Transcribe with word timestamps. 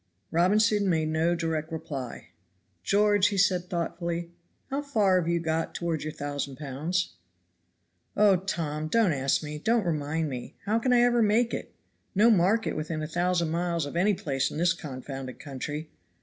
Robinson 0.31 0.89
made 0.89 1.09
no 1.09 1.35
direct 1.35 1.71
reply. 1.71 2.29
"George," 2.81 3.27
said 3.39 3.61
he 3.61 3.67
thoughtfully, 3.67 4.31
"how 4.71 4.81
far 4.81 5.19
have 5.19 5.27
you 5.29 5.39
got 5.39 5.75
toward 5.75 6.01
your 6.01 6.11
thousand 6.11 6.55
pounds?" 6.55 7.13
"Oh, 8.17 8.37
Tom! 8.37 8.87
don't 8.87 9.13
ask 9.13 9.43
me, 9.43 9.59
don't 9.59 9.85
remind 9.85 10.27
me! 10.27 10.55
How 10.65 10.79
can 10.79 10.91
I 10.91 11.01
ever 11.01 11.21
make 11.21 11.53
it? 11.53 11.75
No 12.15 12.31
market 12.31 12.75
within 12.75 13.03
a 13.03 13.07
thousand 13.07 13.51
miles 13.51 13.85
of 13.85 13.95
any 13.95 14.15
place 14.15 14.49
in 14.49 14.57
this 14.57 14.73
confounded 14.73 15.39
country! 15.39 15.91